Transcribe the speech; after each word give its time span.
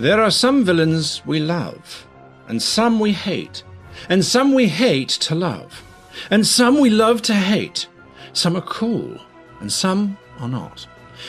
There 0.00 0.22
are 0.22 0.30
some 0.30 0.64
villains 0.64 1.20
we 1.26 1.40
love, 1.40 2.06
and 2.48 2.62
some 2.62 3.00
we 3.00 3.12
hate, 3.12 3.62
and 4.08 4.24
some 4.24 4.54
we 4.54 4.66
hate 4.66 5.10
to 5.10 5.34
love, 5.34 5.82
and 6.30 6.46
some 6.46 6.80
we 6.80 6.88
love 6.88 7.20
to 7.20 7.34
hate. 7.34 7.86
Some 8.32 8.56
are 8.56 8.62
cool, 8.62 9.20
and 9.60 9.70
some 9.70 10.16
are 10.38 10.48
not. 10.48 10.86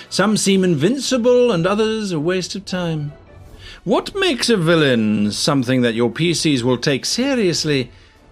Some 0.10 0.38
seem 0.38 0.63
invincible, 0.63 1.52
and 1.52 1.68
others 1.68 2.13
a 2.13 2.20
waste 2.21 2.55
of 2.55 2.63
time. 2.63 3.12
What 3.84 4.15
makes 4.15 4.47
a 4.49 4.55
villain 4.55 5.33
something 5.33 5.81
that 5.81 5.96
your 5.96 6.10
PCs 6.10 6.63
will 6.63 6.78
take 6.78 7.03
seriously 7.03 7.92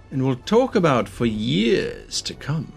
and 0.10 0.24
will 0.24 0.38
talk 0.38 0.74
about 0.74 1.10
for 1.10 1.26
years 1.26 2.22
to 2.22 2.34
come? 2.34 2.72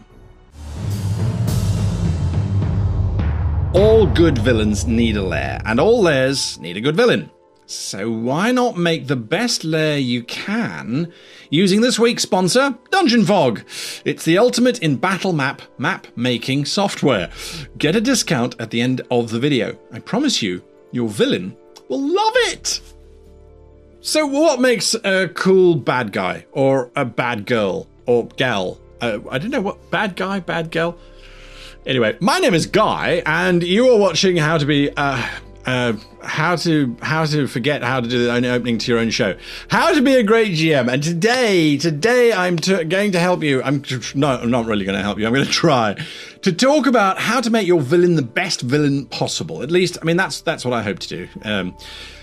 All 3.73 4.09
good 4.09 4.39
villains 4.39 4.85
need 4.85 5.17
a 5.17 5.23
lair, 5.23 5.63
and 5.65 5.79
all 5.79 6.03
lairs 6.03 6.59
need 6.59 6.77
a 6.77 6.81
good 6.81 6.97
villain. 6.97 7.31
So 7.73 8.11
why 8.11 8.53
not 8.53 8.77
make 8.77 9.07
the 9.07 9.17
best 9.17 9.65
lair 9.65 9.97
you 9.97 10.25
can 10.25 11.11
using 11.49 11.81
this 11.81 11.99
week's 11.99 12.23
sponsor, 12.23 12.77
Dungeon 12.91 13.25
Fog? 13.25 13.63
It's 14.05 14.27
the 14.27 14.37
ultimate 14.37 14.81
in 14.81 14.97
battle 14.97 15.33
map 15.33 15.63
map 15.79 16.07
making 16.15 16.67
software. 16.67 17.31
Get 17.79 17.97
a 17.97 18.01
discount 18.03 18.57
at 18.61 18.71
the 18.71 18.83
end 18.83 19.01
of 19.11 19.31
the 19.31 19.39
video. 19.39 19.79
I 19.91 20.01
promise 20.01 20.43
you, 20.43 20.63
your 20.91 21.09
villain 21.09 21.57
will 21.89 22.07
love 22.07 22.35
it. 22.53 22.83
So 24.03 24.27
what 24.27 24.61
makes 24.61 24.95
a 25.03 25.29
cool 25.29 25.75
bad 25.75 26.13
guy 26.13 26.45
or 26.53 26.91
a 26.95 27.07
bad 27.07 27.47
girl 27.47 27.89
or 28.05 28.27
gal? 28.37 28.79
Uh, 29.01 29.21
I 29.31 29.39
don't 29.39 29.51
know 29.51 29.63
what 29.63 29.91
bad 29.91 30.15
guy, 30.15 30.41
bad 30.41 30.71
girl. 30.71 30.99
Anyway, 31.87 32.19
my 32.21 32.39
name 32.39 32.53
is 32.53 32.67
Guy, 32.67 33.23
and 33.25 33.63
you 33.63 33.89
are 33.89 33.99
watching 33.99 34.37
How 34.37 34.59
to 34.59 34.67
Be. 34.67 34.91
Uh, 34.95 35.27
uh, 35.67 35.95
how 36.23 36.57
to 36.57 36.97
how 37.03 37.25
to 37.25 37.47
forget 37.47 37.83
how 37.83 38.01
to 38.01 38.09
do 38.09 38.25
the 38.27 38.53
opening 38.53 38.79
to 38.79 38.91
your 38.91 39.01
own 39.01 39.11
show. 39.11 39.37
How 39.69 39.93
to 39.93 40.03
be 40.03 40.15
a 40.15 40.23
great 40.23 40.53
GM. 40.53 40.93
And 40.93 41.03
today, 41.03 41.77
today 41.79 42.33
I'm 42.33 42.57
t- 42.57 42.85
going 42.85 43.13
to 43.13 43.21
help 43.21 43.43
you. 43.43 43.63
I'm 43.63 43.83
no, 44.15 44.29
I'm 44.29 44.51
not 44.51 44.67
really 44.67 44.85
going 44.85 44.97
to 44.97 45.03
help 45.03 45.19
you. 45.19 45.27
I'm 45.27 45.33
going 45.33 45.47
to 45.47 45.51
try 45.51 45.97
to 46.43 46.53
talk 46.53 46.87
about 46.87 47.19
how 47.19 47.41
to 47.41 47.51
make 47.51 47.67
your 47.67 47.81
villain 47.81 48.17
the 48.17 48.23
best 48.23 48.61
villain 48.63 49.07
possible. 49.07 49.63
At 49.63 49.71
least, 49.71 49.99
I 50.03 50.05
mean 50.05 50.17
that's 50.17 50.41
that's 50.41 50.65
what 50.65 50.75
I 50.75 50.83
hope 50.83 50.99
to 51.01 51.09
do. 51.09 51.29
Um, 51.43 51.77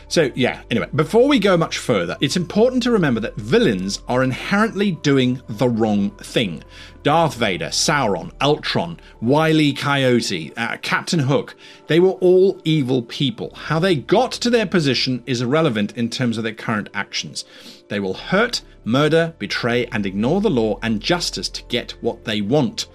so, 0.09 0.31
yeah, 0.33 0.63
anyway, 0.71 0.89
before 0.95 1.27
we 1.27 1.37
go 1.37 1.55
much 1.55 1.77
further, 1.77 2.17
it's 2.19 2.35
important 2.35 2.81
to 2.81 2.91
remember 2.91 3.19
that 3.19 3.35
villains 3.35 4.01
are 4.07 4.23
inherently 4.23 4.93
doing 4.93 5.39
the 5.47 5.69
wrong 5.69 6.09
thing. 6.17 6.63
Darth 7.03 7.35
Vader, 7.35 7.67
Sauron, 7.67 8.31
Ultron, 8.41 8.99
Wile 9.21 9.71
Coyote, 9.77 10.51
uh, 10.57 10.77
Captain 10.81 11.19
Hook, 11.19 11.55
they 11.85 11.99
were 11.99 12.13
all 12.21 12.59
evil 12.63 13.03
people. 13.03 13.53
How 13.53 13.77
they 13.77 13.93
got 13.93 14.31
to 14.31 14.49
their 14.49 14.65
position 14.65 15.21
is 15.27 15.41
irrelevant 15.41 15.95
in 15.95 16.09
terms 16.09 16.39
of 16.39 16.43
their 16.43 16.55
current 16.55 16.89
actions. 16.95 17.45
They 17.89 17.99
will 17.99 18.15
hurt, 18.15 18.63
murder, 18.83 19.35
betray, 19.37 19.85
and 19.91 20.07
ignore 20.07 20.41
the 20.41 20.49
law 20.49 20.79
and 20.81 21.01
justice 21.01 21.49
to 21.49 21.63
get 21.65 21.91
what 22.01 22.25
they 22.25 22.41
want. 22.41 22.87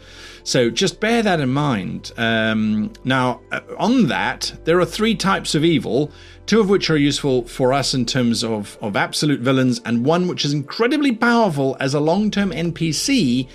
So 0.44 0.68
just 0.68 1.00
bear 1.00 1.22
that 1.22 1.40
in 1.40 1.48
mind. 1.48 2.12
Um, 2.18 2.92
now, 3.02 3.40
uh, 3.50 3.60
on 3.78 4.08
that, 4.08 4.52
there 4.64 4.78
are 4.78 4.84
three 4.84 5.14
types 5.14 5.54
of 5.54 5.64
evil, 5.64 6.12
two 6.44 6.60
of 6.60 6.68
which 6.68 6.90
are 6.90 6.98
useful 6.98 7.44
for 7.44 7.72
us 7.72 7.94
in 7.94 8.04
terms 8.04 8.44
of, 8.44 8.76
of 8.82 8.94
absolute 8.94 9.40
villains, 9.40 9.80
and 9.86 10.04
one 10.04 10.28
which 10.28 10.44
is 10.44 10.52
incredibly 10.52 11.12
powerful 11.12 11.78
as 11.80 11.94
a 11.94 12.00
long 12.00 12.30
term 12.30 12.50
NPC, 12.50 13.48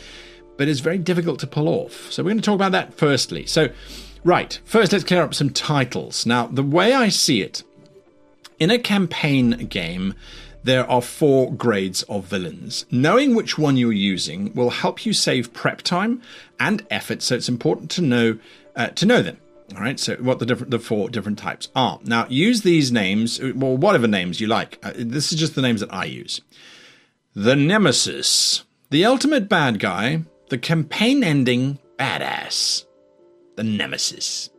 but 0.57 0.67
is 0.67 0.79
very 0.79 0.97
difficult 0.97 1.39
to 1.41 1.47
pull 1.47 1.69
off. 1.69 2.11
So 2.11 2.23
we're 2.23 2.31
going 2.31 2.37
to 2.37 2.43
talk 2.43 2.55
about 2.55 2.71
that 2.71 2.95
firstly. 2.95 3.45
So, 3.45 3.69
right, 4.23 4.59
first 4.65 4.91
let's 4.91 5.03
clear 5.03 5.21
up 5.21 5.35
some 5.35 5.51
titles. 5.51 6.25
Now, 6.25 6.47
the 6.47 6.63
way 6.63 6.93
I 6.95 7.09
see 7.09 7.41
it, 7.41 7.63
in 8.57 8.71
a 8.71 8.79
campaign 8.79 9.51
game, 9.67 10.15
there 10.63 10.89
are 10.89 11.01
four 11.01 11.53
grades 11.53 12.03
of 12.03 12.25
villains. 12.25 12.85
Knowing 12.91 13.35
which 13.35 13.57
one 13.57 13.77
you're 13.77 13.91
using 13.91 14.53
will 14.53 14.69
help 14.69 15.05
you 15.05 15.13
save 15.13 15.53
prep 15.53 15.81
time 15.81 16.21
and 16.59 16.85
effort, 16.89 17.21
so 17.21 17.35
it's 17.35 17.49
important 17.49 17.89
to 17.91 18.01
know 18.01 18.37
uh, 18.75 18.87
to 18.89 19.05
know 19.05 19.21
them. 19.21 19.37
All 19.75 19.81
right, 19.81 19.99
so 19.99 20.15
what 20.15 20.39
the 20.39 20.45
different 20.45 20.71
the 20.71 20.79
four 20.79 21.09
different 21.09 21.37
types 21.37 21.69
are. 21.75 21.99
Now, 22.03 22.25
use 22.27 22.61
these 22.61 22.91
names, 22.91 23.39
well, 23.39 23.77
whatever 23.77 24.07
names 24.07 24.41
you 24.41 24.47
like. 24.47 24.79
Uh, 24.83 24.93
this 24.95 25.31
is 25.31 25.39
just 25.39 25.55
the 25.55 25.61
names 25.61 25.81
that 25.81 25.93
I 25.93 26.05
use. 26.05 26.41
The 27.35 27.55
Nemesis, 27.55 28.63
the 28.89 29.05
ultimate 29.05 29.47
bad 29.47 29.79
guy, 29.79 30.23
the 30.49 30.57
campaign-ending 30.57 31.77
badass, 31.97 32.85
the 33.55 33.63
Nemesis. 33.63 34.49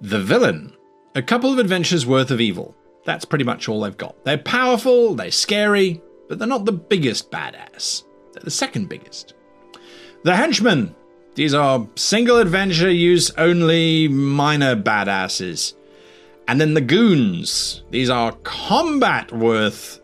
The 0.00 0.20
villain, 0.20 0.72
a 1.14 1.22
couple 1.22 1.52
of 1.52 1.58
adventures 1.58 2.04
worth 2.04 2.32
of 2.32 2.40
evil. 2.40 2.74
That's 3.04 3.24
pretty 3.24 3.44
much 3.44 3.68
all 3.68 3.80
they've 3.80 3.96
got. 3.96 4.24
They're 4.24 4.38
powerful, 4.38 5.14
they're 5.14 5.30
scary, 5.30 6.02
but 6.28 6.38
they're 6.38 6.48
not 6.48 6.64
the 6.64 6.72
biggest 6.72 7.30
badass. 7.30 8.04
They're 8.32 8.42
the 8.42 8.50
second 8.50 8.88
biggest. 8.88 9.34
The 10.22 10.34
henchmen. 10.34 10.94
These 11.34 11.52
are 11.52 11.86
single 11.96 12.38
adventure 12.38 12.90
use 12.90 13.30
only 13.36 14.08
minor 14.08 14.76
badasses. 14.76 15.74
And 16.46 16.60
then 16.60 16.74
the 16.74 16.80
goons. 16.80 17.82
These 17.90 18.10
are 18.10 18.32
combat 18.44 19.32
worth 19.32 20.00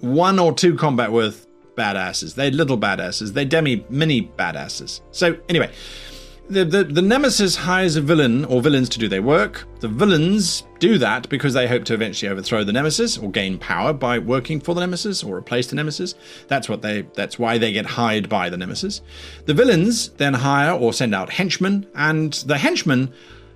one 0.00 0.38
or 0.38 0.52
two 0.52 0.76
combat 0.76 1.12
worth 1.12 1.46
badasses. 1.76 2.34
They're 2.34 2.50
little 2.50 2.78
badasses. 2.78 3.32
They're 3.32 3.44
demi 3.44 3.84
mini 3.88 4.30
badasses. 4.36 5.00
So 5.10 5.36
anyway, 5.48 5.70
the, 6.48 6.64
the, 6.64 6.84
the 6.84 7.02
Nemesis 7.02 7.56
hires 7.56 7.96
a 7.96 8.00
villain 8.00 8.44
or 8.44 8.60
villains 8.60 8.88
to 8.90 8.98
do 8.98 9.08
their 9.08 9.22
work. 9.22 9.66
The 9.80 9.88
villains 9.88 10.64
do 10.80 10.98
that 10.98 11.28
because 11.28 11.54
they 11.54 11.66
hope 11.66 11.84
to 11.84 11.94
eventually 11.94 12.30
overthrow 12.30 12.64
the 12.64 12.72
Nemesis 12.72 13.16
or 13.16 13.30
gain 13.30 13.58
power 13.58 13.92
by 13.92 14.18
working 14.18 14.60
for 14.60 14.74
the 14.74 14.80
Nemesis 14.80 15.22
or 15.22 15.36
replace 15.36 15.68
the 15.68 15.76
Nemesis. 15.76 16.14
That's 16.48 16.68
what 16.68 16.82
they 16.82 17.02
that's 17.14 17.38
why 17.38 17.58
they 17.58 17.72
get 17.72 17.86
hired 17.86 18.28
by 18.28 18.50
the 18.50 18.56
Nemesis. 18.56 19.00
The 19.46 19.54
villains 19.54 20.10
then 20.10 20.34
hire 20.34 20.72
or 20.72 20.92
send 20.92 21.14
out 21.14 21.30
henchmen, 21.30 21.86
and 21.94 22.32
the 22.32 22.58
henchmen 22.58 23.12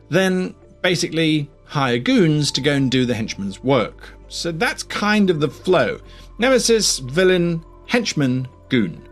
then 0.08 0.54
basically 0.80 1.50
hire 1.64 1.98
goons 1.98 2.52
to 2.52 2.60
go 2.60 2.72
and 2.72 2.90
do 2.90 3.04
the 3.04 3.14
henchman's 3.14 3.62
work. 3.62 4.10
So 4.28 4.52
that's 4.52 4.82
kind 4.82 5.28
of 5.30 5.40
the 5.40 5.48
flow. 5.48 5.98
Nemesis, 6.38 6.98
villain, 7.00 7.64
henchman, 7.86 8.48
goon. 8.68 9.06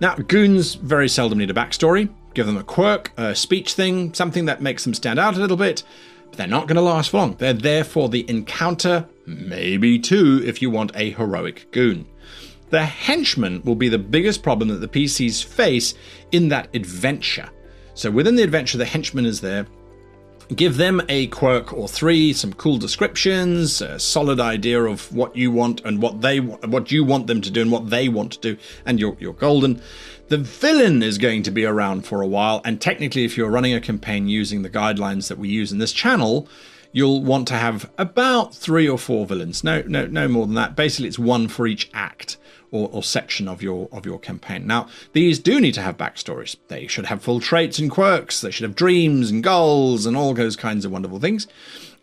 Now, 0.00 0.14
goons 0.14 0.74
very 0.74 1.08
seldom 1.08 1.38
need 1.38 1.50
a 1.50 1.54
backstory 1.54 2.08
give 2.36 2.46
them 2.46 2.58
a 2.58 2.62
quirk, 2.62 3.12
a 3.16 3.34
speech 3.34 3.72
thing, 3.72 4.12
something 4.12 4.44
that 4.44 4.60
makes 4.60 4.84
them 4.84 4.92
stand 4.92 5.18
out 5.18 5.36
a 5.36 5.40
little 5.40 5.56
bit. 5.56 5.82
But 6.28 6.36
they're 6.36 6.46
not 6.46 6.68
going 6.68 6.76
to 6.76 6.82
last 6.82 7.10
for 7.10 7.16
long. 7.16 7.34
They're 7.36 7.54
there 7.54 7.82
for 7.82 8.10
the 8.10 8.28
encounter, 8.28 9.08
maybe 9.24 9.98
two 9.98 10.42
if 10.44 10.60
you 10.60 10.68
want 10.70 10.94
a 10.94 11.10
heroic 11.12 11.72
goon. 11.72 12.06
The 12.68 12.84
henchman 12.84 13.62
will 13.62 13.74
be 13.74 13.88
the 13.88 13.98
biggest 13.98 14.42
problem 14.42 14.68
that 14.68 14.80
the 14.80 14.88
PCs 14.88 15.42
face 15.42 15.94
in 16.30 16.48
that 16.48 16.68
adventure. 16.74 17.48
So 17.94 18.10
within 18.10 18.36
the 18.36 18.42
adventure, 18.42 18.76
the 18.76 18.84
henchman 18.84 19.24
is 19.24 19.40
there. 19.40 19.66
Give 20.54 20.76
them 20.76 21.02
a 21.08 21.26
quirk 21.26 21.72
or 21.72 21.88
three, 21.88 22.32
some 22.32 22.52
cool 22.52 22.78
descriptions, 22.78 23.80
a 23.80 23.98
solid 23.98 24.38
idea 24.38 24.80
of 24.84 25.12
what 25.12 25.34
you 25.34 25.50
want 25.50 25.84
and 25.84 26.00
what 26.00 26.20
they 26.20 26.38
what 26.38 26.92
you 26.92 27.02
want 27.02 27.26
them 27.26 27.40
to 27.40 27.50
do 27.50 27.62
and 27.62 27.72
what 27.72 27.90
they 27.90 28.08
want 28.08 28.32
to 28.32 28.38
do, 28.38 28.56
and 28.84 29.00
you're 29.00 29.16
you're 29.18 29.32
golden. 29.32 29.82
The 30.28 30.38
villain 30.38 31.02
is 31.02 31.18
going 31.18 31.42
to 31.44 31.50
be 31.50 31.64
around 31.64 32.06
for 32.06 32.22
a 32.22 32.28
while, 32.28 32.60
and 32.64 32.80
technically, 32.80 33.24
if 33.24 33.36
you're 33.36 33.50
running 33.50 33.74
a 33.74 33.80
campaign 33.80 34.28
using 34.28 34.62
the 34.62 34.70
guidelines 34.70 35.26
that 35.28 35.38
we 35.38 35.48
use 35.48 35.72
in 35.72 35.78
this 35.78 35.92
channel, 35.92 36.48
you'll 36.92 37.24
want 37.24 37.48
to 37.48 37.54
have 37.54 37.90
about 37.98 38.54
three 38.54 38.88
or 38.88 38.98
four 38.98 39.26
villains. 39.26 39.64
No, 39.64 39.82
no, 39.82 40.06
no 40.06 40.28
more 40.28 40.46
than 40.46 40.54
that. 40.54 40.76
Basically, 40.76 41.08
it's 41.08 41.18
one 41.18 41.48
for 41.48 41.66
each 41.66 41.90
act 41.92 42.36
or, 42.76 42.90
or 42.92 43.02
section 43.02 43.48
of 43.48 43.62
your 43.62 43.88
of 43.92 44.04
your 44.04 44.18
campaign. 44.18 44.66
Now, 44.66 44.88
these 45.12 45.38
do 45.38 45.60
need 45.60 45.74
to 45.74 45.82
have 45.82 45.96
backstories. 45.96 46.56
They 46.68 46.86
should 46.86 47.06
have 47.06 47.22
full 47.22 47.40
traits 47.40 47.78
and 47.78 47.90
quirks. 47.90 48.40
They 48.40 48.50
should 48.50 48.64
have 48.64 48.76
dreams 48.76 49.30
and 49.30 49.42
goals 49.42 50.06
and 50.06 50.16
all 50.16 50.34
those 50.34 50.56
kinds 50.56 50.84
of 50.84 50.92
wonderful 50.92 51.18
things. 51.18 51.46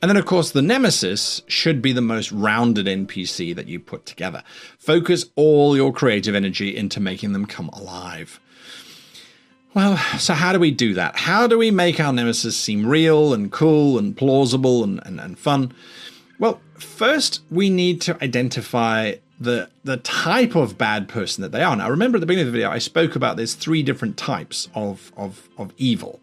And 0.02 0.10
then, 0.10 0.18
of 0.18 0.26
course, 0.26 0.52
the 0.52 0.62
Nemesis 0.62 1.44
should 1.48 1.82
be 1.82 1.94
the 1.94 2.02
most 2.02 2.30
rounded 2.32 2.88
NPC 2.88 3.56
that 3.56 3.70
you 3.70 3.80
put 3.80 4.06
together. 4.06 4.44
Focus 4.78 5.26
all 5.36 5.78
your 5.78 5.94
creative 5.94 6.36
energy 6.36 6.76
into 6.76 7.00
making 7.00 7.32
them 7.32 7.46
come 7.46 7.70
alive. 7.70 8.42
Well, 9.74 9.98
so 10.20 10.34
how 10.34 10.52
do 10.52 10.60
we 10.60 10.72
do 10.72 10.94
that? 10.96 11.16
How 11.16 11.48
do 11.48 11.58
we 11.58 11.72
make 11.72 12.00
our 12.00 12.12
Nemesis 12.12 12.58
seem 12.58 12.86
real 12.86 13.34
and 13.34 13.52
cool 13.52 13.98
and 13.98 14.16
plausible 14.16 14.84
and, 14.84 15.00
and, 15.06 15.20
and 15.20 15.40
fun? 15.40 15.74
Well, 16.38 16.60
first 16.78 17.42
we 17.50 17.70
need 17.70 18.02
to 18.02 18.22
identify 18.22 19.16
the 19.44 19.70
the 19.84 19.98
type 19.98 20.56
of 20.56 20.78
bad 20.78 21.08
person 21.08 21.42
that 21.42 21.52
they 21.52 21.62
are. 21.62 21.76
Now, 21.76 21.90
remember 21.90 22.18
at 22.18 22.22
the 22.22 22.26
beginning 22.26 22.48
of 22.48 22.54
the 22.54 22.60
video, 22.60 22.72
I 22.72 22.80
spoke 22.80 23.16
about 23.16 23.38
there's 23.38 23.54
three 23.54 23.84
different 23.84 24.18
types 24.18 24.70
of 24.74 25.12
of, 25.18 25.50
of 25.58 25.74
evil. 25.78 26.20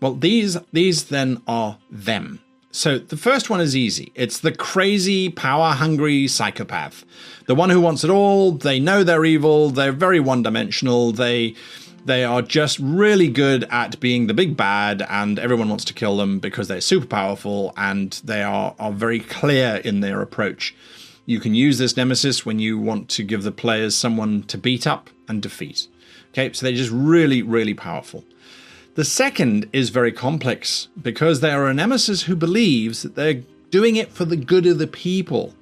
Well, 0.00 0.14
these 0.14 0.58
these 0.72 1.04
then 1.04 1.42
are 1.46 1.78
them. 1.90 2.40
So 2.72 2.98
the 2.98 3.16
first 3.16 3.48
one 3.48 3.62
is 3.62 3.74
easy. 3.74 4.12
It's 4.14 4.38
the 4.40 4.52
crazy, 4.52 5.30
power 5.30 5.72
hungry 5.72 6.28
psychopath. 6.28 7.04
The 7.46 7.54
one 7.54 7.70
who 7.70 7.80
wants 7.80 8.04
it 8.04 8.10
all. 8.10 8.52
They 8.52 8.78
know 8.78 9.02
they're 9.02 9.24
evil. 9.24 9.70
They're 9.70 9.92
very 9.92 10.20
one 10.20 10.42
dimensional. 10.42 11.12
They 11.12 11.54
They 12.04 12.22
are 12.22 12.42
just 12.42 12.78
really 12.78 13.28
good 13.28 13.64
at 13.70 13.98
being 13.98 14.26
the 14.26 14.34
big 14.34 14.56
bad, 14.56 15.02
and 15.08 15.38
everyone 15.38 15.68
wants 15.68 15.84
to 15.86 15.94
kill 15.94 16.16
them 16.18 16.38
because 16.38 16.68
they're 16.68 16.82
super 16.82 17.06
powerful 17.06 17.72
and 17.76 18.20
they 18.24 18.42
are, 18.42 18.74
are 18.78 18.92
very 18.92 19.20
clear 19.20 19.80
in 19.82 20.00
their 20.00 20.20
approach. 20.20 20.74
You 21.26 21.40
can 21.40 21.54
use 21.54 21.78
this 21.78 21.96
nemesis 21.96 22.46
when 22.46 22.58
you 22.60 22.78
want 22.78 23.08
to 23.10 23.24
give 23.24 23.42
the 23.42 23.52
players 23.52 23.96
someone 23.96 24.44
to 24.44 24.56
beat 24.56 24.86
up 24.86 25.10
and 25.28 25.42
defeat. 25.42 25.88
Okay, 26.30 26.52
so 26.52 26.64
they're 26.64 26.74
just 26.76 26.92
really, 26.92 27.42
really 27.42 27.74
powerful. 27.74 28.24
The 28.94 29.04
second 29.04 29.68
is 29.72 29.90
very 29.90 30.12
complex 30.12 30.88
because 31.00 31.40
they 31.40 31.50
are 31.50 31.66
a 31.66 31.74
nemesis 31.74 32.22
who 32.22 32.36
believes 32.36 33.02
that 33.02 33.16
they're 33.16 33.42
doing 33.70 33.96
it 33.96 34.12
for 34.12 34.24
the 34.24 34.36
good 34.36 34.66
of 34.66 34.78
the 34.78 34.86
people. 34.86 35.54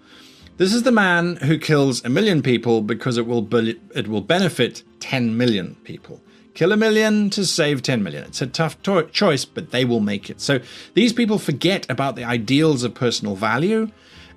This 0.56 0.72
is 0.72 0.84
the 0.84 0.92
man 0.92 1.36
who 1.36 1.58
kills 1.58 2.04
a 2.04 2.08
million 2.08 2.42
people 2.42 2.80
because 2.82 3.16
it 3.16 3.26
will 3.26 3.42
be- 3.42 3.80
it 3.94 4.06
will 4.06 4.20
benefit 4.20 4.82
10 5.00 5.36
million 5.36 5.76
people. 5.82 6.20
Kill 6.54 6.70
a 6.70 6.76
million 6.76 7.30
to 7.30 7.44
save 7.44 7.82
10 7.82 8.02
million. 8.04 8.22
It's 8.24 8.40
a 8.40 8.46
tough 8.46 8.80
to- 8.84 9.08
choice, 9.10 9.44
but 9.44 9.72
they 9.72 9.84
will 9.84 9.98
make 9.98 10.30
it. 10.30 10.40
So 10.40 10.60
these 10.94 11.12
people 11.12 11.38
forget 11.40 11.86
about 11.88 12.14
the 12.14 12.22
ideals 12.22 12.84
of 12.84 12.94
personal 12.94 13.34
value 13.34 13.90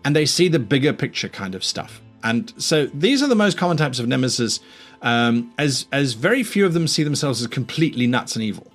and 0.08 0.16
they 0.16 0.26
see 0.26 0.48
the 0.48 0.58
bigger 0.58 0.94
picture 0.94 1.28
kind 1.28 1.54
of 1.54 1.66
stuff. 1.66 2.00
And 2.24 2.54
so 2.58 2.86
these 2.86 3.22
are 3.22 3.28
the 3.28 3.36
most 3.36 3.58
common 3.58 3.76
types 3.76 4.00
of 4.00 4.08
nemesis, 4.08 4.62
um, 5.02 5.52
as 5.58 5.86
as 5.92 6.14
very 6.14 6.44
few 6.44 6.66
of 6.66 6.74
them 6.74 6.88
see 6.88 7.04
themselves 7.04 7.42
as 7.42 7.48
completely 7.48 8.08
nuts 8.08 8.34
and 8.38 8.42
evil. 8.42 8.72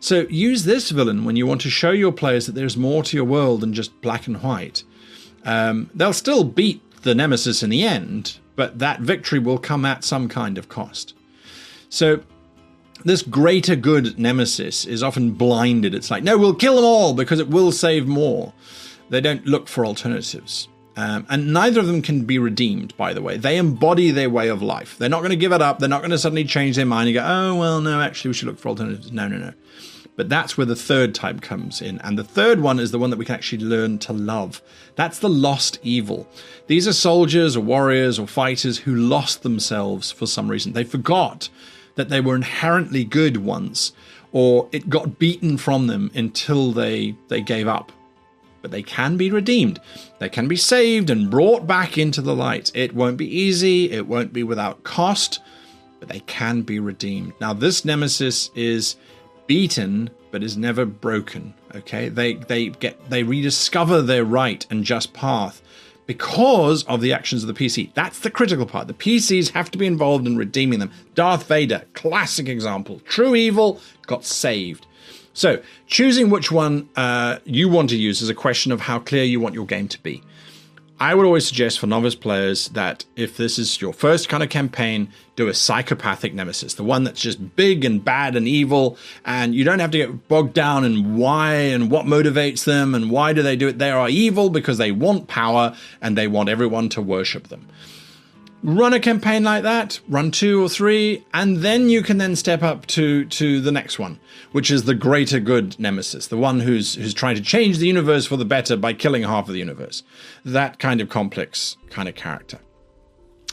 So 0.00 0.20
use 0.30 0.64
this 0.64 0.88
villain 0.88 1.26
when 1.26 1.36
you 1.36 1.46
want 1.46 1.60
to 1.60 1.68
show 1.68 1.90
your 1.90 2.10
players 2.10 2.46
that 2.46 2.54
there's 2.54 2.74
more 2.74 3.02
to 3.02 3.14
your 3.14 3.26
world 3.26 3.60
than 3.60 3.74
just 3.74 4.00
black 4.00 4.26
and 4.26 4.42
white. 4.42 4.82
Um, 5.44 5.90
they'll 5.94 6.14
still 6.14 6.42
beat 6.42 6.80
the 7.02 7.14
nemesis 7.14 7.62
in 7.62 7.68
the 7.68 7.82
end, 7.82 8.38
but 8.56 8.78
that 8.78 9.00
victory 9.00 9.40
will 9.40 9.58
come 9.58 9.84
at 9.84 10.04
some 10.04 10.26
kind 10.26 10.56
of 10.56 10.70
cost. 10.70 11.12
So 11.90 12.22
this 13.04 13.20
greater 13.20 13.76
good 13.76 14.18
nemesis 14.18 14.86
is 14.86 15.02
often 15.02 15.32
blinded. 15.32 15.94
It's 15.94 16.10
like, 16.10 16.24
no, 16.24 16.38
we'll 16.38 16.54
kill 16.54 16.76
them 16.76 16.86
all 16.86 17.12
because 17.12 17.40
it 17.40 17.50
will 17.50 17.72
save 17.72 18.06
more. 18.06 18.54
They 19.10 19.20
don't 19.20 19.46
look 19.46 19.68
for 19.68 19.84
alternatives. 19.84 20.68
Um, 20.96 21.26
and 21.30 21.52
neither 21.52 21.80
of 21.80 21.86
them 21.86 22.02
can 22.02 22.24
be 22.24 22.38
redeemed, 22.38 22.96
by 22.96 23.14
the 23.14 23.22
way. 23.22 23.36
They 23.38 23.56
embody 23.56 24.10
their 24.10 24.28
way 24.28 24.48
of 24.48 24.60
life. 24.60 24.98
They're 24.98 25.08
not 25.08 25.20
going 25.20 25.30
to 25.30 25.36
give 25.36 25.52
it 25.52 25.62
up. 25.62 25.78
They're 25.78 25.88
not 25.88 26.02
going 26.02 26.10
to 26.10 26.18
suddenly 26.18 26.44
change 26.44 26.76
their 26.76 26.86
mind 26.86 27.08
and 27.08 27.14
go, 27.14 27.24
oh, 27.24 27.54
well, 27.56 27.80
no, 27.80 28.00
actually, 28.00 28.30
we 28.30 28.34
should 28.34 28.48
look 28.48 28.58
for 28.58 28.68
alternatives. 28.68 29.10
No, 29.10 29.26
no, 29.26 29.38
no. 29.38 29.52
But 30.14 30.28
that's 30.28 30.58
where 30.58 30.66
the 30.66 30.76
third 30.76 31.14
type 31.14 31.40
comes 31.40 31.80
in. 31.80 31.98
And 32.00 32.18
the 32.18 32.24
third 32.24 32.60
one 32.60 32.78
is 32.78 32.90
the 32.90 32.98
one 32.98 33.08
that 33.08 33.18
we 33.18 33.24
can 33.24 33.34
actually 33.34 33.64
learn 33.64 33.98
to 34.00 34.12
love. 34.12 34.60
That's 34.94 35.18
the 35.18 35.30
lost 35.30 35.78
evil. 35.82 36.28
These 36.66 36.86
are 36.86 36.92
soldiers 36.92 37.56
or 37.56 37.60
warriors 37.60 38.18
or 38.18 38.26
fighters 38.26 38.78
who 38.78 38.94
lost 38.94 39.42
themselves 39.42 40.12
for 40.12 40.26
some 40.26 40.50
reason. 40.50 40.74
They 40.74 40.84
forgot 40.84 41.48
that 41.94 42.10
they 42.10 42.20
were 42.20 42.36
inherently 42.36 43.04
good 43.04 43.38
once, 43.38 43.92
or 44.32 44.68
it 44.72 44.90
got 44.90 45.18
beaten 45.18 45.56
from 45.56 45.86
them 45.86 46.10
until 46.14 46.72
they, 46.72 47.16
they 47.28 47.40
gave 47.40 47.66
up. 47.66 47.90
But 48.62 48.70
they 48.70 48.82
can 48.82 49.16
be 49.16 49.30
redeemed. 49.30 49.80
They 50.18 50.28
can 50.28 50.48
be 50.48 50.56
saved 50.56 51.10
and 51.10 51.30
brought 51.30 51.66
back 51.66 51.98
into 51.98 52.22
the 52.22 52.34
light. 52.34 52.70
It 52.74 52.94
won't 52.94 53.16
be 53.16 53.26
easy, 53.26 53.90
it 53.90 54.06
won't 54.06 54.32
be 54.32 54.42
without 54.42 54.84
cost, 54.84 55.40
but 56.00 56.08
they 56.08 56.20
can 56.20 56.62
be 56.62 56.78
redeemed. 56.78 57.32
Now, 57.40 57.52
this 57.52 57.84
nemesis 57.84 58.50
is 58.54 58.96
beaten 59.46 60.10
but 60.30 60.42
is 60.42 60.56
never 60.56 60.84
broken 60.84 61.52
okay 61.74 62.08
they 62.08 62.34
they 62.34 62.68
get 62.68 63.10
they 63.10 63.22
rediscover 63.22 64.00
their 64.00 64.24
right 64.24 64.66
and 64.70 64.84
just 64.84 65.12
path 65.12 65.61
because 66.12 66.84
of 66.84 67.00
the 67.00 67.10
actions 67.10 67.42
of 67.42 67.48
the 67.48 67.54
PC. 67.54 67.90
That's 67.94 68.18
the 68.18 68.30
critical 68.30 68.66
part. 68.66 68.86
The 68.86 68.92
PCs 68.92 69.52
have 69.52 69.70
to 69.70 69.78
be 69.78 69.86
involved 69.86 70.26
in 70.26 70.36
redeeming 70.36 70.78
them. 70.78 70.90
Darth 71.14 71.48
Vader, 71.48 71.84
classic 71.94 72.48
example. 72.48 73.00
True 73.06 73.34
evil 73.34 73.80
got 74.06 74.26
saved. 74.26 74.86
So, 75.32 75.62
choosing 75.86 76.28
which 76.28 76.52
one 76.52 76.90
uh, 76.96 77.38
you 77.44 77.70
want 77.70 77.88
to 77.90 77.96
use 77.96 78.20
is 78.20 78.28
a 78.28 78.34
question 78.34 78.72
of 78.72 78.82
how 78.82 78.98
clear 78.98 79.24
you 79.24 79.40
want 79.40 79.54
your 79.54 79.64
game 79.64 79.88
to 79.88 80.02
be. 80.02 80.22
I 81.02 81.16
would 81.16 81.26
always 81.26 81.48
suggest 81.48 81.80
for 81.80 81.88
novice 81.88 82.14
players 82.14 82.68
that 82.68 83.04
if 83.16 83.36
this 83.36 83.58
is 83.58 83.80
your 83.80 83.92
first 83.92 84.28
kind 84.28 84.40
of 84.40 84.50
campaign, 84.50 85.08
do 85.34 85.48
a 85.48 85.52
psychopathic 85.52 86.32
nemesis, 86.32 86.74
the 86.74 86.84
one 86.84 87.02
that's 87.02 87.20
just 87.20 87.56
big 87.56 87.84
and 87.84 88.04
bad 88.04 88.36
and 88.36 88.46
evil, 88.46 88.96
and 89.24 89.52
you 89.52 89.64
don't 89.64 89.80
have 89.80 89.90
to 89.90 89.98
get 89.98 90.28
bogged 90.28 90.54
down 90.54 90.84
in 90.84 91.16
why 91.16 91.54
and 91.54 91.90
what 91.90 92.06
motivates 92.06 92.62
them 92.62 92.94
and 92.94 93.10
why 93.10 93.32
do 93.32 93.42
they 93.42 93.56
do 93.56 93.66
it. 93.66 93.80
They 93.80 93.90
are 93.90 94.08
evil 94.08 94.48
because 94.48 94.78
they 94.78 94.92
want 94.92 95.26
power 95.26 95.76
and 96.00 96.16
they 96.16 96.28
want 96.28 96.48
everyone 96.48 96.88
to 96.90 97.02
worship 97.02 97.48
them 97.48 97.66
run 98.62 98.92
a 98.92 99.00
campaign 99.00 99.44
like 99.44 99.62
that, 99.62 100.00
run 100.08 100.30
two 100.30 100.62
or 100.62 100.68
three, 100.68 101.24
and 101.34 101.58
then 101.58 101.88
you 101.88 102.02
can 102.02 102.18
then 102.18 102.36
step 102.36 102.62
up 102.62 102.86
to 102.86 103.24
to 103.26 103.60
the 103.60 103.72
next 103.72 103.98
one, 103.98 104.20
which 104.52 104.70
is 104.70 104.84
the 104.84 104.94
greater 104.94 105.40
good 105.40 105.78
nemesis, 105.78 106.26
the 106.28 106.36
one 106.36 106.60
who's 106.60 106.94
who's 106.94 107.14
trying 107.14 107.36
to 107.36 107.42
change 107.42 107.78
the 107.78 107.86
universe 107.86 108.26
for 108.26 108.36
the 108.36 108.44
better 108.44 108.76
by 108.76 108.92
killing 108.92 109.22
half 109.22 109.48
of 109.48 109.52
the 109.52 109.58
universe. 109.58 110.02
That 110.44 110.78
kind 110.78 111.00
of 111.00 111.08
complex 111.08 111.76
kind 111.90 112.08
of 112.08 112.14
character. 112.14 112.58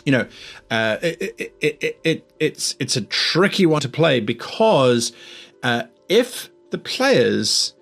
You 0.05 0.11
know, 0.13 0.27
uh, 0.71 0.97
it, 1.01 1.35
it, 1.37 1.55
it, 1.61 1.99
it, 2.03 2.31
it's 2.39 2.75
it's 2.79 2.95
a 2.95 3.01
tricky 3.01 3.65
one 3.65 3.81
to 3.81 3.89
play 3.89 4.19
because 4.19 5.11
uh, 5.63 5.83
if 6.07 6.49
the 6.71 6.77
players 6.77 7.73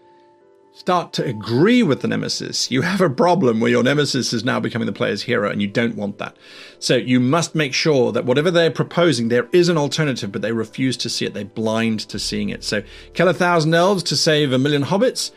start 0.77 1.11
to 1.11 1.25
agree 1.25 1.81
with 1.81 2.01
the 2.01 2.07
nemesis, 2.07 2.69
you 2.69 2.83
have 2.83 3.01
a 3.01 3.09
problem 3.09 3.59
where 3.59 3.71
your 3.71 3.81
nemesis 3.81 4.31
is 4.31 4.45
now 4.45 4.59
becoming 4.59 4.85
the 4.85 4.93
player's 4.93 5.23
hero, 5.23 5.49
and 5.49 5.59
you 5.59 5.67
don't 5.67 5.95
want 5.95 6.19
that. 6.19 6.37
So 6.77 6.95
you 6.95 7.19
must 7.19 7.55
make 7.55 7.73
sure 7.73 8.11
that 8.11 8.25
whatever 8.25 8.51
they're 8.51 8.69
proposing, 8.69 9.27
there 9.27 9.49
is 9.51 9.69
an 9.69 9.77
alternative, 9.77 10.31
but 10.31 10.43
they 10.43 10.51
refuse 10.51 10.95
to 10.97 11.09
see 11.09 11.25
it. 11.25 11.33
They're 11.33 11.45
blind 11.45 12.01
to 12.01 12.19
seeing 12.19 12.49
it. 12.49 12.63
So 12.63 12.83
kill 13.15 13.27
a 13.27 13.33
thousand 13.33 13.73
elves 13.73 14.03
to 14.03 14.15
save 14.15 14.53
a 14.53 14.59
million 14.59 14.83
hobbits. 14.83 15.31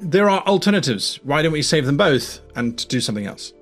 There 0.00 0.28
are 0.28 0.40
alternatives. 0.46 1.20
Why 1.22 1.42
don't 1.42 1.52
we 1.52 1.62
save 1.62 1.84
them 1.84 1.98
both 1.98 2.40
and 2.56 2.88
do 2.88 3.00
something 3.00 3.26
else? 3.26 3.52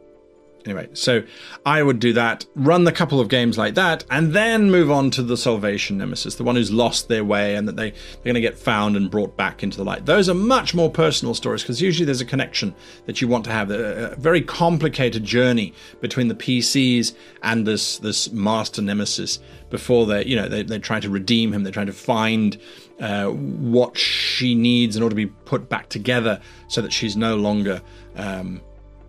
Anyway, 0.66 0.88
so 0.92 1.22
I 1.64 1.82
would 1.82 2.00
do 2.00 2.12
that, 2.12 2.44
run 2.54 2.84
the 2.84 2.92
couple 2.92 3.18
of 3.18 3.28
games 3.28 3.56
like 3.56 3.74
that, 3.76 4.04
and 4.10 4.34
then 4.34 4.70
move 4.70 4.90
on 4.90 5.10
to 5.12 5.22
the 5.22 5.36
Salvation 5.36 5.96
Nemesis, 5.96 6.34
the 6.34 6.44
one 6.44 6.56
who's 6.56 6.70
lost 6.70 7.08
their 7.08 7.24
way 7.24 7.54
and 7.56 7.66
that 7.66 7.76
they, 7.76 7.90
they're 7.90 8.24
going 8.24 8.34
to 8.34 8.40
get 8.40 8.58
found 8.58 8.96
and 8.96 9.10
brought 9.10 9.36
back 9.36 9.62
into 9.62 9.78
the 9.78 9.84
light. 9.84 10.04
Those 10.04 10.28
are 10.28 10.34
much 10.34 10.74
more 10.74 10.90
personal 10.90 11.34
stories 11.34 11.62
because 11.62 11.80
usually 11.80 12.04
there's 12.04 12.20
a 12.20 12.26
connection 12.26 12.74
that 13.06 13.20
you 13.20 13.28
want 13.28 13.44
to 13.44 13.50
have, 13.50 13.70
a, 13.70 14.12
a, 14.12 14.16
very 14.16 14.42
complicated 14.42 15.24
journey 15.24 15.72
between 16.00 16.28
the 16.28 16.34
PCs 16.34 17.14
and 17.42 17.66
this, 17.66 17.98
this 17.98 18.30
Master 18.30 18.82
Nemesis 18.82 19.38
before 19.70 20.04
they, 20.04 20.26
you 20.26 20.36
know, 20.36 20.48
they, 20.48 20.62
they're 20.62 20.78
trying 20.78 21.02
to 21.02 21.10
redeem 21.10 21.54
him, 21.54 21.62
they're 21.62 21.72
trying 21.72 21.86
to 21.86 21.92
find 21.92 22.58
uh, 23.00 23.28
what 23.28 23.96
she 23.96 24.54
needs 24.54 24.94
in 24.94 25.02
order 25.02 25.14
to 25.14 25.26
be 25.26 25.26
put 25.26 25.70
back 25.70 25.88
together 25.88 26.40
so 26.68 26.82
that 26.82 26.92
she's 26.92 27.16
no 27.16 27.36
longer. 27.36 27.80
Um, 28.16 28.60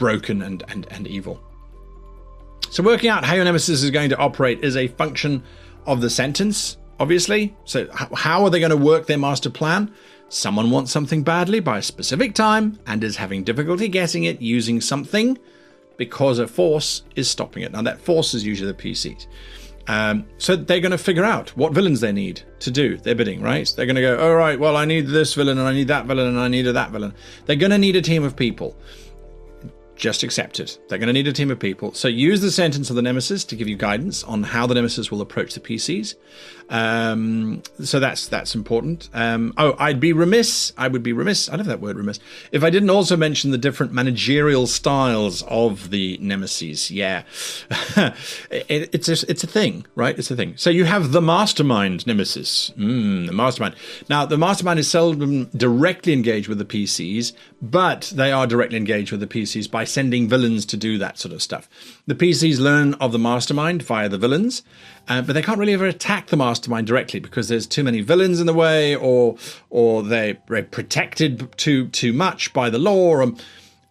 broken 0.01 0.41
and, 0.41 0.63
and, 0.67 0.87
and 0.89 1.07
evil. 1.07 1.39
So, 2.71 2.81
working 2.81 3.09
out 3.09 3.23
how 3.23 3.35
your 3.35 3.45
nemesis 3.45 3.83
is 3.83 3.91
going 3.91 4.09
to 4.09 4.17
operate 4.17 4.63
is 4.63 4.75
a 4.75 4.87
function 4.87 5.43
of 5.85 6.01
the 6.01 6.09
sentence, 6.09 6.77
obviously. 6.99 7.55
So, 7.65 7.87
how 7.93 8.43
are 8.43 8.49
they 8.49 8.59
going 8.59 8.71
to 8.71 8.77
work 8.77 9.05
their 9.05 9.19
master 9.19 9.51
plan? 9.51 9.93
Someone 10.27 10.71
wants 10.71 10.91
something 10.91 11.21
badly 11.21 11.59
by 11.59 11.77
a 11.77 11.81
specific 11.81 12.33
time 12.33 12.79
and 12.87 13.03
is 13.03 13.17
having 13.17 13.43
difficulty 13.43 13.87
getting 13.87 14.23
it 14.23 14.41
using 14.41 14.81
something 14.81 15.37
because 15.97 16.39
a 16.39 16.47
force 16.47 17.03
is 17.15 17.29
stopping 17.29 17.61
it. 17.61 17.71
Now, 17.71 17.83
that 17.83 18.01
force 18.01 18.33
is 18.33 18.43
usually 18.43 18.71
the 18.71 18.77
PCs. 18.77 19.27
Um, 19.87 20.25
so 20.37 20.55
they're 20.55 20.79
going 20.79 20.91
to 20.91 20.97
figure 20.97 21.25
out 21.25 21.49
what 21.57 21.73
villains 21.73 21.99
they 21.99 22.11
need 22.11 22.41
to 22.59 22.71
do 22.71 22.97
their 22.97 23.15
bidding, 23.15 23.41
right? 23.41 23.71
They're 23.75 23.85
going 23.85 23.97
to 23.97 24.01
go, 24.01 24.17
all 24.19 24.35
right, 24.35 24.59
well, 24.59 24.77
I 24.77 24.85
need 24.85 25.07
this 25.07 25.33
villain 25.33 25.57
and 25.57 25.67
I 25.67 25.73
need 25.73 25.89
that 25.89 26.05
villain 26.05 26.27
and 26.27 26.39
I 26.39 26.47
need 26.47 26.63
that 26.63 26.91
villain. 26.91 27.13
They're 27.45 27.55
going 27.55 27.71
to 27.71 27.77
need 27.77 27.95
a 27.95 28.01
team 28.01 28.23
of 28.23 28.35
people 28.35 28.75
just 30.01 30.23
accept 30.23 30.59
it. 30.59 30.79
They're 30.89 30.97
going 30.97 31.07
to 31.07 31.13
need 31.13 31.27
a 31.27 31.31
team 31.31 31.51
of 31.51 31.59
people. 31.59 31.93
So 31.93 32.07
use 32.07 32.41
the 32.41 32.51
sentence 32.51 32.89
of 32.89 32.95
the 32.95 33.03
Nemesis 33.03 33.45
to 33.45 33.55
give 33.55 33.67
you 33.67 33.77
guidance 33.77 34.23
on 34.23 34.41
how 34.41 34.65
the 34.65 34.73
Nemesis 34.73 35.11
will 35.11 35.21
approach 35.21 35.53
the 35.53 35.59
PCs. 35.59 36.15
Um, 36.71 37.61
so 37.83 37.99
that's 37.99 38.27
that's 38.27 38.55
important. 38.55 39.09
Um, 39.13 39.53
oh, 39.57 39.75
I'd 39.77 39.99
be 39.99 40.13
remiss. 40.13 40.71
I 40.77 40.87
would 40.87 41.03
be 41.03 41.11
remiss. 41.11 41.49
I 41.49 41.55
love 41.55 41.65
that 41.67 41.81
word 41.81 41.97
remiss. 41.97 42.19
If 42.51 42.63
I 42.63 42.69
didn't 42.69 42.89
also 42.89 43.17
mention 43.17 43.51
the 43.51 43.57
different 43.57 43.91
managerial 43.91 44.67
styles 44.67 45.43
of 45.43 45.89
the 45.91 46.17
Nemesis. 46.21 46.89
Yeah, 46.89 47.23
it, 48.49 48.89
it's 48.93 49.09
a, 49.09 49.29
it's 49.29 49.43
a 49.43 49.47
thing, 49.47 49.85
right? 49.95 50.17
It's 50.17 50.31
a 50.31 50.35
thing. 50.35 50.55
So 50.55 50.69
you 50.69 50.85
have 50.85 51.11
the 51.11 51.21
Mastermind 51.21 52.07
Nemesis. 52.07 52.71
Mm, 52.77 53.27
the 53.27 53.33
Mastermind. 53.33 53.75
Now 54.09 54.25
the 54.25 54.37
Mastermind 54.37 54.79
is 54.79 54.89
seldom 54.89 55.45
directly 55.47 56.13
engaged 56.13 56.47
with 56.47 56.57
the 56.57 56.65
PCs, 56.65 57.33
but 57.61 58.13
they 58.15 58.31
are 58.31 58.47
directly 58.47 58.77
engaged 58.77 59.11
with 59.11 59.19
the 59.19 59.27
PCs 59.27 59.69
by 59.69 59.83
sending 59.91 60.27
villains 60.27 60.65
to 60.67 60.77
do 60.77 60.97
that 60.97 61.17
sort 61.19 61.33
of 61.33 61.41
stuff. 61.41 61.69
The 62.07 62.15
PCs 62.15 62.59
learn 62.59 62.93
of 62.95 63.11
the 63.11 63.19
Mastermind 63.19 63.83
via 63.83 64.09
the 64.09 64.17
villains. 64.17 64.63
Uh, 65.07 65.21
but 65.21 65.33
they 65.33 65.41
can't 65.41 65.57
really 65.57 65.73
ever 65.73 65.87
attack 65.87 66.27
the 66.27 66.37
mastermind 66.37 66.87
directly 66.87 67.19
because 67.19 67.47
there's 67.47 67.65
too 67.65 67.83
many 67.83 68.01
villains 68.01 68.39
in 68.39 68.45
the 68.45 68.53
way, 68.53 68.95
or 68.95 69.35
or 69.69 70.03
they're, 70.03 70.35
protected 70.35 71.57
too 71.57 71.87
too 71.87 72.13
much 72.13 72.53
by 72.53 72.69
the 72.69 72.79
law. 72.79 73.21
Um, 73.21 73.35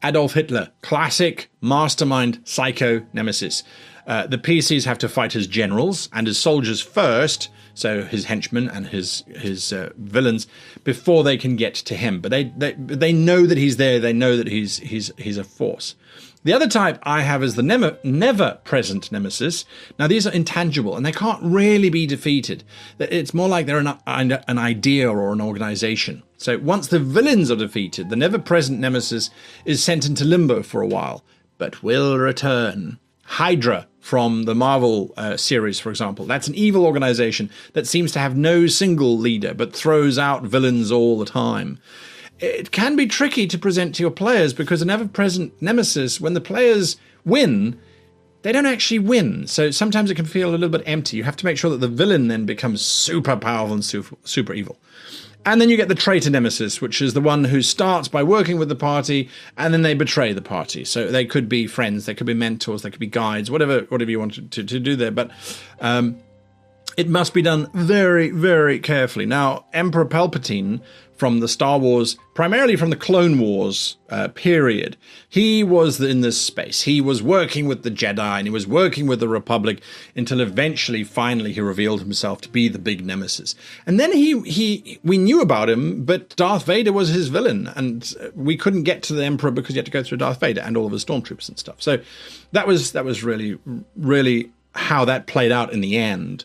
Adolf 0.02 0.32
Hitler, 0.34 0.70
classic 0.82 1.50
mastermind 1.60 2.40
psycho 2.44 3.04
nemesis. 3.12 3.62
Uh, 4.06 4.26
the 4.26 4.38
PCs 4.38 4.84
have 4.84 4.98
to 4.98 5.08
fight 5.08 5.36
as 5.36 5.46
generals 5.46 6.08
and 6.12 6.26
as 6.28 6.38
soldiers 6.38 6.80
first, 6.80 7.48
so 7.74 8.02
his 8.02 8.26
henchmen 8.26 8.68
and 8.68 8.88
his 8.88 9.24
his 9.28 9.72
uh, 9.72 9.90
villains, 9.96 10.46
before 10.84 11.22
they 11.24 11.36
can 11.36 11.56
get 11.56 11.74
to 11.74 11.94
him. 11.94 12.20
But 12.20 12.30
they, 12.30 12.44
they 12.56 12.72
they 12.72 13.12
know 13.12 13.46
that 13.46 13.58
he's 13.58 13.76
there. 13.76 14.00
They 14.00 14.12
know 14.12 14.36
that 14.36 14.48
he's 14.48 14.78
he's 14.78 15.12
he's 15.16 15.38
a 15.38 15.44
force. 15.44 15.94
The 16.42 16.54
other 16.54 16.68
type 16.68 16.98
I 17.02 17.20
have 17.20 17.42
is 17.42 17.54
the 17.54 17.62
never, 17.62 17.98
never 18.02 18.58
present 18.64 19.12
nemesis. 19.12 19.66
Now, 19.98 20.06
these 20.06 20.26
are 20.26 20.32
intangible 20.32 20.96
and 20.96 21.04
they 21.04 21.12
can't 21.12 21.42
really 21.42 21.90
be 21.90 22.06
defeated. 22.06 22.64
It's 22.98 23.34
more 23.34 23.48
like 23.48 23.66
they're 23.66 23.78
an, 23.78 23.98
an 24.06 24.58
idea 24.58 25.10
or 25.10 25.32
an 25.32 25.42
organization. 25.42 26.22
So 26.38 26.56
once 26.56 26.88
the 26.88 26.98
villains 26.98 27.50
are 27.50 27.56
defeated, 27.56 28.08
the 28.08 28.16
never 28.16 28.38
present 28.38 28.80
nemesis 28.80 29.28
is 29.66 29.84
sent 29.84 30.06
into 30.06 30.24
limbo 30.24 30.62
for 30.62 30.80
a 30.80 30.86
while, 30.86 31.22
but 31.58 31.82
will 31.82 32.16
return. 32.16 32.98
Hydra 33.30 33.86
from 34.00 34.44
the 34.44 34.54
Marvel 34.54 35.14
uh, 35.16 35.36
series, 35.36 35.78
for 35.78 35.90
example. 35.90 36.24
That's 36.24 36.48
an 36.48 36.54
evil 36.54 36.84
organization 36.84 37.50
that 37.74 37.86
seems 37.86 38.12
to 38.12 38.18
have 38.18 38.36
no 38.36 38.66
single 38.66 39.16
leader, 39.16 39.54
but 39.54 39.74
throws 39.74 40.18
out 40.18 40.42
villains 40.42 40.90
all 40.90 41.18
the 41.18 41.26
time 41.26 41.78
it 42.40 42.70
can 42.70 42.96
be 42.96 43.06
tricky 43.06 43.46
to 43.46 43.58
present 43.58 43.94
to 43.94 44.02
your 44.02 44.10
players 44.10 44.52
because 44.52 44.82
an 44.82 44.90
ever 44.90 45.06
present 45.06 45.60
nemesis, 45.60 46.20
when 46.20 46.34
the 46.34 46.40
players 46.40 46.96
win, 47.24 47.78
they 48.42 48.52
don't 48.52 48.66
actually 48.66 48.98
win. 48.98 49.46
So 49.46 49.70
sometimes 49.70 50.10
it 50.10 50.14
can 50.14 50.24
feel 50.24 50.48
a 50.48 50.52
little 50.52 50.70
bit 50.70 50.82
empty. 50.86 51.18
You 51.18 51.24
have 51.24 51.36
to 51.36 51.44
make 51.44 51.58
sure 51.58 51.70
that 51.70 51.80
the 51.80 51.88
villain 51.88 52.28
then 52.28 52.46
becomes 52.46 52.82
super 52.82 53.36
powerful 53.36 53.74
and 53.74 53.84
super, 53.84 54.16
super 54.24 54.54
evil. 54.54 54.78
And 55.46 55.60
then 55.60 55.70
you 55.70 55.76
get 55.76 55.88
the 55.88 55.94
traitor 55.94 56.28
nemesis, 56.28 56.80
which 56.80 57.00
is 57.00 57.14
the 57.14 57.20
one 57.20 57.44
who 57.44 57.62
starts 57.62 58.08
by 58.08 58.22
working 58.22 58.58
with 58.58 58.68
the 58.68 58.76
party 58.76 59.28
and 59.56 59.72
then 59.72 59.82
they 59.82 59.94
betray 59.94 60.32
the 60.32 60.42
party. 60.42 60.84
So 60.84 61.10
they 61.10 61.24
could 61.24 61.48
be 61.48 61.66
friends, 61.66 62.04
they 62.06 62.14
could 62.14 62.26
be 62.26 62.34
mentors, 62.34 62.82
they 62.82 62.90
could 62.90 63.00
be 63.00 63.06
guides, 63.06 63.50
whatever 63.50 63.80
whatever 63.88 64.10
you 64.10 64.18
want 64.18 64.34
to, 64.34 64.42
to, 64.42 64.64
to 64.64 64.78
do 64.78 64.96
there. 64.96 65.10
But 65.10 65.30
um, 65.80 66.18
it 66.96 67.08
must 67.08 67.34
be 67.34 67.42
done 67.42 67.70
very, 67.72 68.30
very 68.30 68.78
carefully. 68.78 69.26
Now, 69.26 69.66
Emperor 69.72 70.06
Palpatine 70.06 70.80
from 71.20 71.40
the 71.40 71.48
Star 71.48 71.78
Wars, 71.78 72.16
primarily 72.32 72.76
from 72.76 72.88
the 72.88 72.96
Clone 72.96 73.38
Wars 73.38 73.98
uh, 74.08 74.28
period. 74.28 74.96
He 75.28 75.62
was 75.62 76.00
in 76.00 76.22
this 76.22 76.40
space. 76.40 76.80
He 76.80 77.02
was 77.02 77.22
working 77.22 77.68
with 77.68 77.82
the 77.82 77.90
Jedi 77.90 78.38
and 78.38 78.46
he 78.46 78.50
was 78.50 78.66
working 78.66 79.06
with 79.06 79.20
the 79.20 79.28
Republic 79.28 79.82
until 80.16 80.40
eventually, 80.40 81.04
finally, 81.04 81.52
he 81.52 81.60
revealed 81.60 82.00
himself 82.00 82.40
to 82.40 82.48
be 82.48 82.68
the 82.68 82.78
big 82.78 83.04
nemesis. 83.04 83.54
And 83.84 84.00
then 84.00 84.14
he, 84.14 84.40
he, 84.40 84.98
we 85.04 85.18
knew 85.18 85.42
about 85.42 85.68
him, 85.68 86.06
but 86.06 86.34
Darth 86.36 86.64
Vader 86.64 86.90
was 86.90 87.10
his 87.10 87.28
villain, 87.28 87.68
and 87.76 88.14
we 88.34 88.56
couldn't 88.56 88.84
get 88.84 89.02
to 89.02 89.12
the 89.12 89.22
Emperor 89.22 89.50
because 89.50 89.74
you 89.74 89.80
had 89.80 89.84
to 89.84 89.92
go 89.92 90.02
through 90.02 90.18
Darth 90.18 90.40
Vader 90.40 90.62
and 90.62 90.74
all 90.74 90.86
of 90.86 90.92
his 90.92 91.04
stormtroopers 91.04 91.50
and 91.50 91.58
stuff. 91.58 91.82
So 91.82 91.98
that 92.52 92.66
was 92.66 92.92
that 92.92 93.04
was 93.04 93.22
really, 93.22 93.58
really 93.94 94.52
how 94.74 95.04
that 95.04 95.26
played 95.26 95.52
out 95.52 95.72
in 95.72 95.80
the 95.80 95.96
end. 95.96 96.44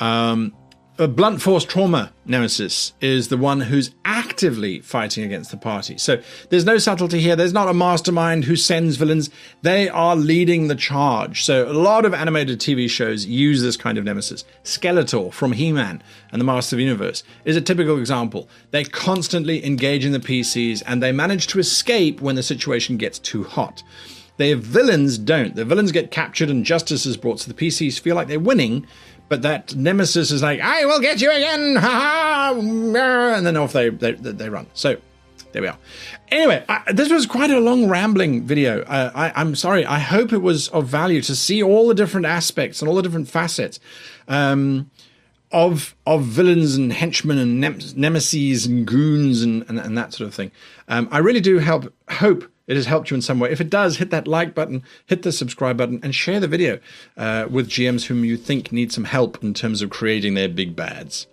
Um, 0.00 0.54
a 1.00 1.06
blunt 1.06 1.40
force 1.40 1.64
trauma 1.64 2.12
nemesis 2.26 2.92
is 3.00 3.28
the 3.28 3.36
one 3.36 3.60
who's 3.60 3.94
actively 4.04 4.80
fighting 4.80 5.22
against 5.22 5.52
the 5.52 5.56
party. 5.56 5.96
So 5.96 6.20
there's 6.50 6.64
no 6.64 6.78
subtlety 6.78 7.20
here. 7.20 7.36
There's 7.36 7.52
not 7.52 7.68
a 7.68 7.74
mastermind 7.74 8.44
who 8.44 8.56
sends 8.56 8.96
villains. 8.96 9.30
They 9.62 9.88
are 9.88 10.16
leading 10.16 10.66
the 10.66 10.74
charge. 10.74 11.44
So 11.44 11.70
a 11.70 11.72
lot 11.72 12.04
of 12.04 12.14
animated 12.14 12.58
TV 12.58 12.90
shows 12.90 13.26
use 13.26 13.62
this 13.62 13.76
kind 13.76 13.96
of 13.96 14.04
nemesis. 14.04 14.44
Skeletor 14.64 15.32
from 15.32 15.52
He-Man 15.52 16.02
and 16.32 16.40
the 16.40 16.44
Master 16.44 16.74
of 16.74 16.78
the 16.78 16.84
Universe 16.84 17.22
is 17.44 17.56
a 17.56 17.60
typical 17.60 17.98
example. 17.98 18.48
They 18.72 18.82
constantly 18.82 19.64
engage 19.64 20.04
in 20.04 20.10
the 20.10 20.18
PCs 20.18 20.82
and 20.84 21.00
they 21.00 21.12
manage 21.12 21.46
to 21.48 21.60
escape 21.60 22.20
when 22.20 22.34
the 22.34 22.42
situation 22.42 22.96
gets 22.96 23.20
too 23.20 23.44
hot. 23.44 23.84
Their 24.38 24.56
villains 24.56 25.18
don't. 25.18 25.54
The 25.54 25.64
villains 25.64 25.92
get 25.92 26.10
captured 26.10 26.48
and 26.48 26.64
justice 26.64 27.04
is 27.06 27.16
brought, 27.16 27.40
so 27.40 27.52
the 27.52 27.66
PCs 27.66 28.00
feel 28.00 28.16
like 28.16 28.28
they're 28.28 28.40
winning 28.40 28.86
but 29.28 29.42
that 29.42 29.74
nemesis 29.74 30.30
is 30.30 30.42
like, 30.42 30.60
I 30.60 30.86
will 30.86 31.00
get 31.00 31.20
you 31.20 31.30
again, 31.30 31.76
ha 31.80 32.52
ha, 32.52 32.54
and 32.58 33.46
then 33.46 33.56
off 33.56 33.72
they, 33.72 33.90
they, 33.90 34.12
they 34.12 34.48
run. 34.48 34.66
So 34.74 34.96
there 35.52 35.62
we 35.62 35.68
are. 35.68 35.78
Anyway, 36.30 36.64
I, 36.68 36.92
this 36.92 37.10
was 37.10 37.26
quite 37.26 37.50
a 37.50 37.60
long 37.60 37.88
rambling 37.88 38.46
video. 38.46 38.82
Uh, 38.82 39.10
I, 39.14 39.40
am 39.40 39.54
sorry. 39.54 39.84
I 39.84 39.98
hope 39.98 40.32
it 40.32 40.38
was 40.38 40.68
of 40.68 40.86
value 40.86 41.22
to 41.22 41.34
see 41.34 41.62
all 41.62 41.88
the 41.88 41.94
different 41.94 42.26
aspects 42.26 42.80
and 42.80 42.88
all 42.88 42.94
the 42.94 43.02
different 43.02 43.28
facets 43.28 43.80
um, 44.28 44.90
of 45.50 45.94
of 46.06 46.24
villains 46.24 46.76
and 46.76 46.92
henchmen 46.92 47.38
and 47.38 47.60
nem- 47.60 47.78
nemesis 47.96 48.66
and 48.66 48.86
goons 48.86 49.42
and, 49.42 49.64
and, 49.68 49.78
and, 49.78 49.96
that 49.96 50.12
sort 50.12 50.28
of 50.28 50.34
thing. 50.34 50.50
Um, 50.88 51.08
I 51.10 51.18
really 51.18 51.40
do 51.40 51.58
help 51.58 51.92
hope 52.10 52.44
it 52.68 52.76
has 52.76 52.86
helped 52.86 53.10
you 53.10 53.14
in 53.16 53.22
some 53.22 53.40
way. 53.40 53.50
If 53.50 53.60
it 53.60 53.70
does, 53.70 53.96
hit 53.96 54.10
that 54.10 54.28
like 54.28 54.54
button, 54.54 54.84
hit 55.06 55.22
the 55.22 55.32
subscribe 55.32 55.78
button, 55.78 55.98
and 56.02 56.14
share 56.14 56.38
the 56.38 56.46
video 56.46 56.78
uh, 57.16 57.46
with 57.50 57.68
GMs 57.68 58.04
whom 58.04 58.24
you 58.24 58.36
think 58.36 58.70
need 58.70 58.92
some 58.92 59.04
help 59.04 59.42
in 59.42 59.54
terms 59.54 59.82
of 59.82 59.90
creating 59.90 60.34
their 60.34 60.48
big 60.48 60.76
bads. 60.76 61.26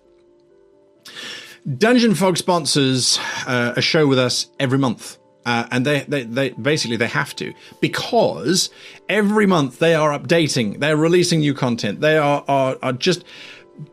Dungeon 1.78 2.14
Fog 2.14 2.36
sponsors 2.36 3.18
uh, 3.46 3.74
a 3.76 3.82
show 3.82 4.06
with 4.06 4.18
us 4.18 4.48
every 4.58 4.78
month. 4.78 5.18
Uh, 5.44 5.64
and 5.70 5.86
they, 5.86 6.00
they, 6.08 6.24
they 6.24 6.50
basically 6.50 6.96
they 6.96 7.06
have 7.06 7.34
to 7.36 7.54
because 7.80 8.68
every 9.08 9.46
month 9.46 9.78
they 9.78 9.94
are 9.94 10.10
updating, 10.10 10.80
they're 10.80 10.96
releasing 10.96 11.38
new 11.38 11.54
content, 11.54 12.00
they 12.00 12.18
are, 12.18 12.44
are, 12.48 12.76
are 12.82 12.92
just 12.92 13.24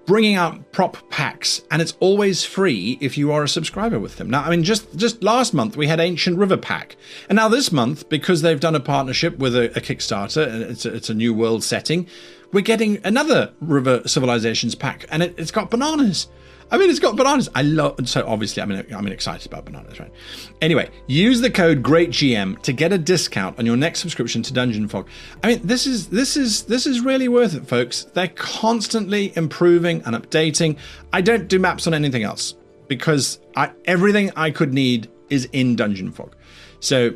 bringing 0.05 0.35
out 0.35 0.71
prop 0.71 1.09
packs 1.09 1.61
and 1.71 1.81
it's 1.81 1.95
always 1.99 2.43
free 2.43 2.97
if 3.01 3.17
you 3.17 3.31
are 3.31 3.43
a 3.43 3.49
subscriber 3.49 3.99
with 3.99 4.17
them. 4.17 4.29
Now, 4.29 4.43
I 4.43 4.49
mean, 4.49 4.63
just 4.63 4.95
just 4.95 5.23
last 5.23 5.53
month 5.53 5.75
we 5.75 5.87
had 5.87 5.99
Ancient 5.99 6.37
River 6.37 6.57
pack, 6.57 6.95
and 7.29 7.35
now 7.35 7.47
this 7.47 7.71
month 7.71 8.09
because 8.09 8.41
they've 8.41 8.59
done 8.59 8.75
a 8.75 8.79
partnership 8.79 9.37
with 9.37 9.55
a, 9.55 9.65
a 9.77 9.81
Kickstarter, 9.81 10.47
it's 10.69 10.85
a, 10.85 10.93
it's 10.93 11.09
a 11.09 11.13
new 11.13 11.33
world 11.33 11.63
setting, 11.63 12.07
we're 12.53 12.61
getting 12.61 12.99
another 13.03 13.51
River 13.59 14.07
Civilizations 14.07 14.75
pack, 14.75 15.05
and 15.09 15.23
it, 15.23 15.35
it's 15.37 15.51
got 15.51 15.69
bananas. 15.69 16.27
I 16.71 16.77
mean, 16.77 16.89
it's 16.89 16.99
got 16.99 17.15
bananas. 17.15 17.49
I 17.53 17.61
love. 17.61 18.07
So 18.07 18.25
obviously, 18.25 18.63
I 18.63 18.65
mean, 18.65 18.85
I'm 18.95 19.05
excited 19.07 19.45
about 19.51 19.65
bananas, 19.65 19.99
right? 19.99 20.11
Anyway, 20.61 20.89
use 21.07 21.41
the 21.41 21.51
code 21.51 21.83
GreatGM 21.83 22.61
to 22.61 22.73
get 22.73 22.93
a 22.93 22.97
discount 22.97 23.59
on 23.59 23.65
your 23.65 23.75
next 23.75 23.99
subscription 23.99 24.41
to 24.43 24.53
Dungeon 24.53 24.87
Fog. 24.87 25.07
I 25.43 25.47
mean, 25.47 25.61
this 25.63 25.85
is 25.85 26.07
this 26.07 26.37
is 26.37 26.63
this 26.63 26.87
is 26.87 27.01
really 27.01 27.27
worth 27.27 27.53
it, 27.53 27.67
folks. 27.67 28.05
They're 28.13 28.29
constantly 28.29 29.35
improving 29.35 30.01
and 30.05 30.15
updating. 30.15 30.77
I 31.11 31.21
don't 31.21 31.47
do 31.47 31.59
maps 31.59 31.85
on 31.85 31.93
anything 31.93 32.23
else 32.23 32.55
because 32.87 33.39
I, 33.55 33.71
everything 33.85 34.31
I 34.35 34.51
could 34.51 34.73
need 34.73 35.09
is 35.29 35.45
in 35.51 35.75
Dungeon 35.75 36.11
Fog. 36.11 36.35
So 36.79 37.13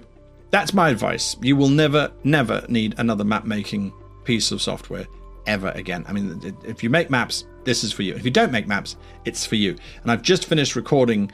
that's 0.52 0.74
my 0.74 0.90
advice. 0.90 1.36
You 1.42 1.56
will 1.56 1.70
never, 1.70 2.12
never 2.24 2.64
need 2.70 2.96
another 2.98 3.24
map 3.24 3.46
making 3.46 3.94
piece 4.24 4.52
of 4.52 4.62
software 4.62 5.08
ever 5.48 5.70
again. 5.70 6.06
I 6.08 6.14
mean, 6.14 6.56
if 6.64 6.84
you 6.84 6.90
make 6.90 7.10
maps, 7.10 7.46
this 7.64 7.84
is 7.84 7.92
for 7.92 8.04
you. 8.04 8.14
If 8.16 8.26
you 8.26 8.32
don't 8.32 8.52
make 8.52 8.68
maps, 8.68 8.96
it's 9.26 9.46
for 9.46 9.56
you. 9.56 9.76
And 10.04 10.12
I've 10.12 10.22
just 10.22 10.46
finished 10.46 10.76
recording, 10.76 11.32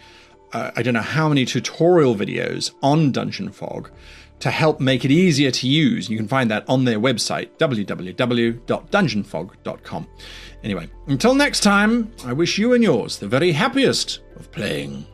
uh, 0.53 0.72
I 0.75 0.84
don't 0.84 0.93
know 0.93 1.01
how 1.01 1.27
many 1.27 1.46
tutorial 1.46 2.15
videos 2.15 2.72
on 2.82 3.12
Dungeon 3.12 3.51
Fog 3.51 3.91
to 4.39 4.50
help 4.51 4.79
make 4.79 5.03
it 5.05 5.12
easier 5.12 5.51
to 5.51 5.67
use. 5.67 6.10
You 6.10 6.17
can 6.17 6.27
find 6.27 6.50
that 6.51 6.65
on 6.67 6.86
their 6.86 7.00
website, 7.00 7.50
www.dungeonfog.com. 7.58 10.08
Anyway, 10.63 10.89
until 11.08 11.36
next 11.36 11.60
time, 11.62 12.12
I 12.25 12.34
wish 12.34 12.58
you 12.58 12.74
and 12.74 12.84
yours 12.84 13.20
the 13.20 13.27
very 13.27 13.51
happiest 13.51 14.22
of 14.36 14.51
playing. 14.51 15.05